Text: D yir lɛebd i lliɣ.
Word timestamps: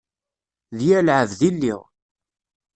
D 0.77 0.79
yir 0.87 1.01
lɛebd 1.03 1.39
i 1.47 1.49
lliɣ. 1.55 1.81